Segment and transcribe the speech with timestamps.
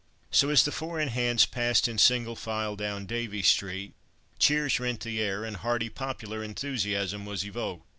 [0.31, 3.93] So, as the four in hands passed in single file down Davey Street,
[4.39, 7.85] cheers rent the air, and hearty popular enthusiasm was evoked.